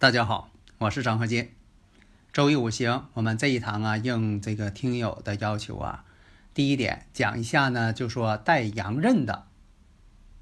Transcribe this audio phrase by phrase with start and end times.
[0.00, 1.50] 大家好，我是张和金。
[2.32, 6.04] 周易五行，我们这一堂啊，应这个听友的要求啊，
[6.54, 9.48] 第一点讲一下呢，就说带阳刃的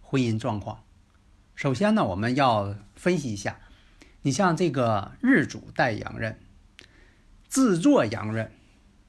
[0.02, 0.84] 婚姻状况。
[1.54, 3.58] 首先呢，我们要分析一下，
[4.20, 6.38] 你像这个日主带阳刃，
[7.48, 8.52] 自作阳刃。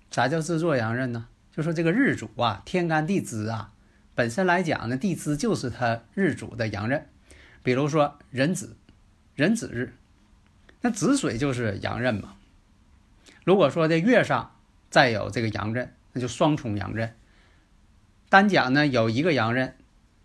[0.10, 1.28] 啥叫自作阳刃呢？
[1.52, 3.74] 就说这个日主啊，天干地支啊，
[4.16, 7.10] 本身来讲呢，地支就是他日主的阳刃。
[7.62, 8.78] 比如说壬子，
[9.36, 9.94] 壬子日。
[10.82, 12.36] 那子水就是阳刃嘛。
[13.44, 14.56] 如果说这月上
[14.90, 17.16] 再有这个阳刃，那就双重阳刃。
[18.30, 19.76] 单讲呢有一个阳刃，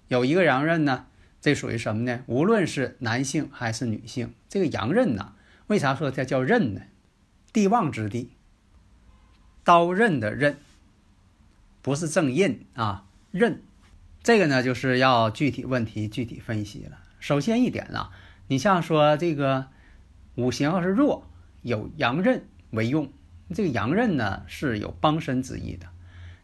[0.08, 1.06] 有一个阳刃呢，
[1.40, 2.22] 这属于什么呢？
[2.26, 5.34] 无论是男性还是女性，这个阳刃呢，
[5.68, 6.82] 为啥说它叫刃呢？
[7.52, 8.32] 地旺之地，
[9.62, 10.58] 刀刃的刃，
[11.80, 13.62] 不是正印啊，刃。
[14.22, 16.98] 这个呢就是要具体问题具体分析了。
[17.20, 18.10] 首先一点啊，
[18.48, 19.68] 你像说这个。
[20.34, 21.26] 五行要是弱，
[21.62, 23.10] 有阳刃为用。
[23.54, 25.86] 这个阳刃呢是有帮身之意的。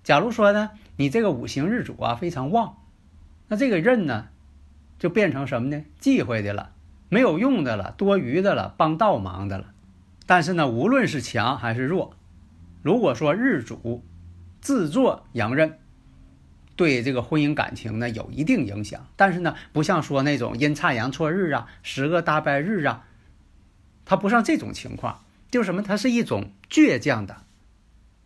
[0.04, 2.76] 假如说呢，你这个五行日主啊非常旺，
[3.48, 4.28] 那这个刃呢
[4.98, 5.82] 就变成什么呢？
[5.98, 6.72] 忌讳的了，
[7.08, 9.72] 没有用的了，多余的了，帮倒忙的了。
[10.26, 12.14] 但是呢，无论是强还是弱，
[12.82, 14.04] 如果说日主
[14.60, 15.78] 自作阳刃，
[16.76, 19.06] 对这个婚姻感情呢有一定影响。
[19.16, 23.06] 但是呢，不像说那种阴差阳错日啊，十个大败日啊。
[24.08, 25.82] 他不像这种情况，就是什么？
[25.82, 27.42] 他是一种倔强的、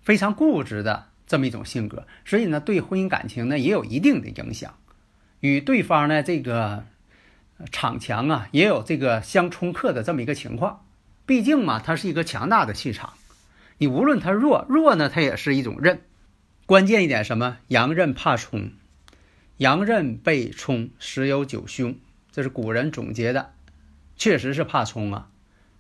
[0.00, 4.76] 非常固执的这么一种性格，所以呢，对婚姻感情呢也有一定的影响，
[5.40, 6.84] 与对方呢这个
[7.72, 10.86] 场强啊也有这个相冲克的这么一个情况。
[11.26, 13.14] 毕竟嘛，他是一个强大的气场，
[13.78, 16.00] 你无论他弱弱呢，他也是一种刃。
[16.64, 17.58] 关键一点什么？
[17.66, 18.70] 阳刃怕冲，
[19.56, 21.96] 阳刃被冲十有九凶，
[22.30, 23.52] 这是古人总结的，
[24.16, 25.28] 确实是怕冲啊。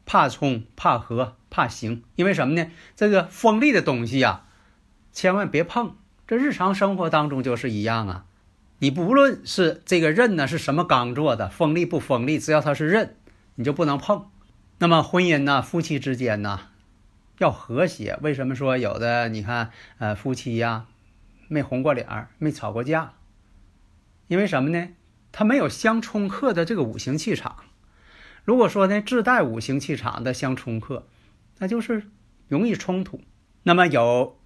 [0.04, 2.70] 怕冲、怕合、怕刑，因为什么呢？
[2.96, 4.44] 这个锋利的东西呀，
[5.12, 5.96] 千万别碰。
[6.26, 8.24] 这日常生活当中就是一样啊。
[8.78, 13.16] 你不论是这个刃呢是什么钢做的，锋利不锋利，只要它是刃，
[13.54, 14.26] 你就不能碰。
[14.78, 16.60] 那么婚姻呢，夫妻之间呢，
[17.38, 18.18] 要和谐。
[18.22, 20.86] 为什么说有的你看，呃，夫妻呀，
[21.48, 23.12] 没红过脸儿，没吵过架？
[24.26, 24.88] 因为什么呢？
[25.30, 27.56] 他没有相冲克的这个五行气场。
[28.44, 31.06] 如果说呢，自带五行气场的相冲克，
[31.58, 32.02] 那就是
[32.48, 33.20] 容易冲突。
[33.62, 34.36] 那么有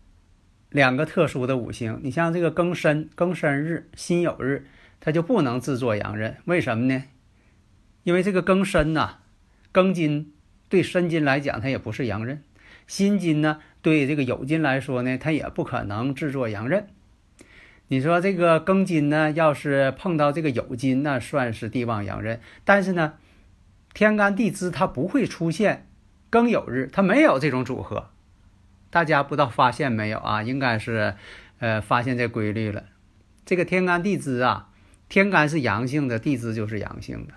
[0.69, 4.67] 两个特殊的五行，你像这个庚申、庚申日、辛酉日，
[5.01, 6.37] 它就不能制作阳刃。
[6.45, 7.05] 为什么呢？
[8.03, 9.21] 因为这个庚申呐，
[9.73, 10.35] 庚金
[10.69, 12.37] 对申金来讲，它也不是阳刃；
[12.87, 16.87] 辛金呢，对这个酉金来说呢，它也不可能制作阳刃。
[17.89, 23.15] 你说这个庚金呢，要是碰到这个酉金，那算是地旺阳刃，但是呢。
[23.97, 25.87] 天干地支它不会出现
[26.31, 28.11] 庚酉日，它没有这种组合。
[28.91, 30.43] 大家不知道发现没有啊？
[30.43, 31.15] 应该是，
[31.61, 32.85] 呃，发现这规律了。
[33.47, 34.69] 这个天干地支啊，
[35.09, 37.33] 天干是阳性的，地支就是阳性的；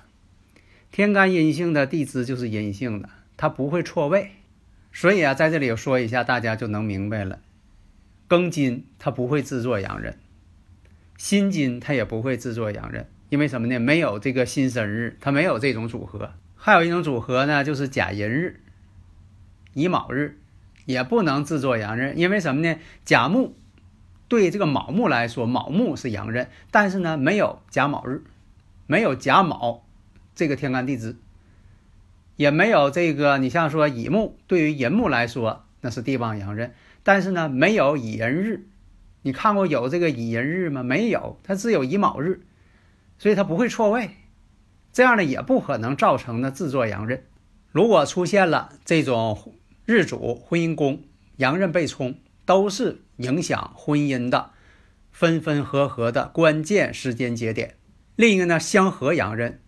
[0.92, 4.32] 天干阴性的，地支就是阴性的，它不会错位。
[4.92, 7.40] 所以啊，在这里说一下，大家就能明白了。
[8.28, 10.18] 庚金它不会制作阳人，
[11.16, 13.80] 辛金它也不会制作阳人，因为什么呢？
[13.80, 16.34] 没有这个辛申日，它没有这种组合。
[16.62, 18.60] 还有一种组合呢，就是甲寅日、
[19.74, 20.38] 乙卯日，
[20.84, 22.78] 也不能制作阳刃，因为什么呢？
[23.06, 23.56] 甲木
[24.28, 28.24] 对这个卯木来说，卯木是阳刃，但是呢，没有甲卯日，
[28.88, 29.86] 没有甲卯
[30.36, 31.16] 这个天干地支，
[32.36, 36.74] 也没有这个你像说乙木对于寅木来说那是地旺阳刃，
[37.04, 38.68] 但是呢，没有乙寅日，
[39.22, 40.84] 你看过有这个乙寅日吗？
[40.84, 42.42] 没有，它只有乙卯日，
[43.18, 44.12] 所以它不会错位。
[44.92, 47.24] 这样呢也不可能造成呢自作阳刃。
[47.72, 49.56] 如果出现了这种
[49.86, 51.04] 日主婚姻宫
[51.38, 52.16] 阳刃被冲，
[52.46, 54.52] 都是影响婚姻的
[55.12, 57.76] 分分合合的关键时间节点。
[58.16, 59.62] 另一个呢相合阳刃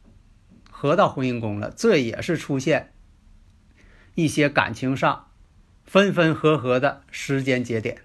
[0.69, 2.91] 合到婚姻宫了，这也是出现
[4.15, 5.27] 一些感情上
[5.85, 7.99] 分分合合的时间节点。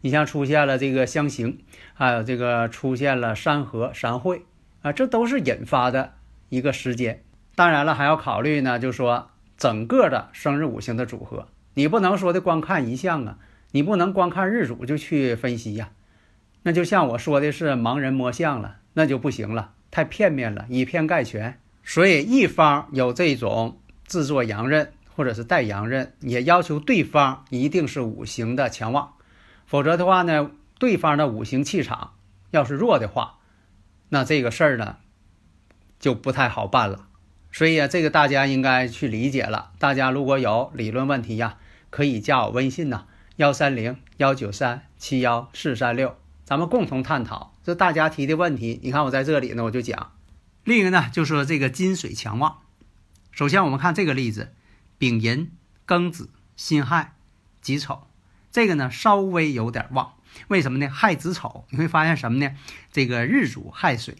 [0.00, 1.58] 你像出现了这个相刑，
[1.92, 4.46] 还有这个出现了山合、山会
[4.80, 6.14] 啊，这都是引发的
[6.50, 7.22] 一个时间。
[7.54, 13.38] 当然了，还要考虑呢，就说整个的生日五行的组合，你不能说的光看一项啊，
[13.70, 15.90] 你不能光看日主就去分析呀。
[16.62, 21.58] 那就像我说的是盲人摸象了，那就不行了，太片面了，以偏概全。
[21.82, 29.14] 所以一方有这种制作阳刃或者是带阳刃，也要求对方一定是五行的强旺。
[29.66, 32.12] 否则的话呢，对方的五行气场
[32.50, 33.38] 要是弱的话，
[34.08, 34.96] 那这个事儿呢
[36.00, 37.06] 就不太好办了。
[37.52, 39.70] 所以啊，这个大家应该去理解了。
[39.78, 41.58] 大家如果有理论问题呀，
[41.90, 43.04] 可以加我微信呐，
[43.36, 48.80] 幺三零幺九三七幺四三六，咱们共同探讨这大家提的问题。
[48.82, 50.12] 你看我在这里呢，我就讲。
[50.64, 52.58] 另一个呢，就说这个金水强旺。
[53.32, 54.52] 首先我们看这个例子：
[54.98, 55.50] 丙寅、
[55.86, 57.14] 庚子、辛亥、
[57.60, 58.06] 己丑。
[58.52, 60.14] 这个呢稍微有点旺，
[60.48, 60.88] 为什么呢？
[60.88, 62.54] 亥子丑，你会发现什么呢？
[62.92, 64.16] 这个日主亥水，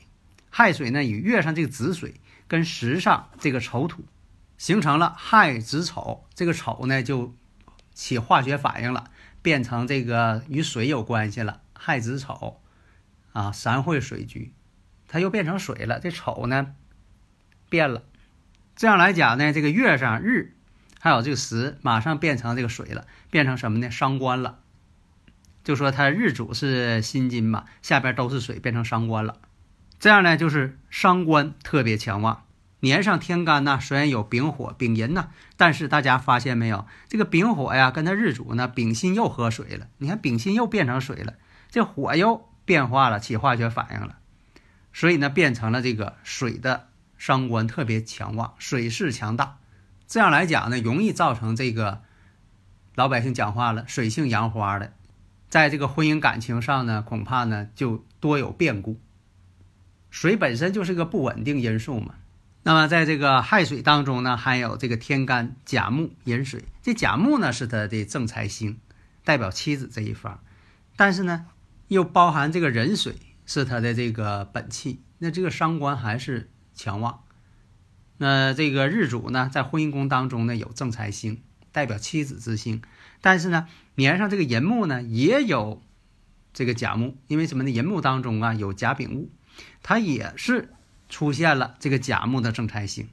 [0.50, 4.04] 亥水呢与月上这个子水跟时上这个丑土
[4.58, 7.34] 形成了亥子丑，这个丑呢就
[7.94, 9.10] 起化学反应了，
[9.40, 11.62] 变成这个与水有关系了。
[11.72, 12.60] 亥子丑
[13.32, 14.52] 啊，三会水局，
[15.08, 15.98] 它又变成水了。
[15.98, 16.74] 这丑呢
[17.70, 18.02] 变了，
[18.76, 20.56] 这样来讲呢，这个月上日。
[21.02, 23.90] 还有这个时马上变成这个水了，变成什么呢？
[23.90, 24.58] 伤官了。
[25.64, 29.38] 就说它日主是辛金嘛，下边都是水，变成伤官了。
[30.00, 32.44] 这样呢，就是伤官特别强旺。
[32.80, 39.88] 年上天干呢，虽然有丙火、丙寅呢，但是大家发现没有，这个丙火呀，跟他日主呢，丙辛又合水了。
[39.98, 41.34] 你看丙辛又变成水了，
[41.70, 44.16] 这火又变化了，起化学反应了，
[44.94, 46.88] 所以呢，变成了这个水的
[47.18, 49.58] 伤官特别强旺，水势强大。
[50.06, 52.00] 这样来讲呢，容易造成这个
[52.94, 54.94] 老百姓讲话了，水性杨花的，
[55.50, 58.98] 在这个婚姻感情上呢，恐怕呢就多有变故。
[60.10, 62.16] 水本身就是个不稳定因素嘛。
[62.62, 68.78] 那么在这个亥水当中呢，还有这个天干甲木寅水，这甲木呢是他的正财星，
[69.24, 70.40] 代表妻子这一方，
[70.96, 71.46] 但是呢
[71.88, 73.16] 又包含这个壬水
[73.46, 77.22] 是他的这个本气，那这个伤官还是强旺。
[78.18, 81.40] 那这个日主呢，在婚姻宫当中呢有正财星，
[81.72, 82.82] 代表妻子之星，
[83.22, 85.82] 但是呢年上这个寅木呢也有
[86.52, 87.70] 这个甲木，因为什么呢？
[87.70, 89.30] 寅木当中啊有甲丙戊，
[89.82, 90.70] 它也是
[91.08, 93.08] 出现了这个甲木的正财星。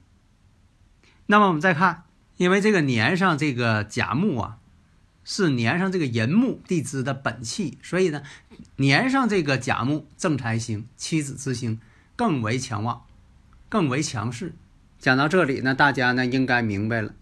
[1.25, 2.03] 那么我们再看，
[2.37, 4.57] 因为这个年上这个甲木啊
[5.23, 8.23] 是年上这个寅木地支的本气，所以呢
[8.77, 11.81] 年上这个甲木正财星，妻子之星
[12.15, 13.03] 更为强旺，
[13.67, 14.53] 更为强势。
[14.99, 17.13] 讲到这里呢，大家呢应该明白了。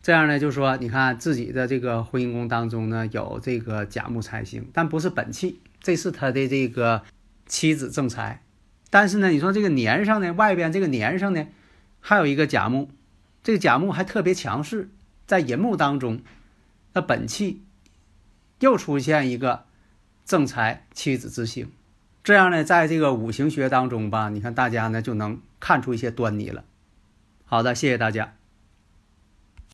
[0.00, 7.02] 这样呢，就说你看自己的这个婚姻宫当中呢有这个甲木财星，但不是本气，这是他的这个
[7.46, 8.42] 妻子正财。
[8.90, 11.46] 但是呢，你说这个年上呢，外边这个年上呢，
[12.00, 12.88] 还有一个甲木，
[13.42, 14.90] 这个甲木还特别强势，
[15.26, 16.20] 在寅木当中，
[16.94, 17.62] 那本气
[18.60, 19.64] 又出现一个
[20.24, 21.70] 正财妻子之星。
[22.24, 26.64] 这样呢，在这个五行学当中吧，你看大家呢就能看出一些端倪了。
[27.44, 28.34] 好的，谢谢大家。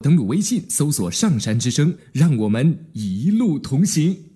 [0.01, 4.34] 登录微信，搜索“上山之声”，让我们一路同行。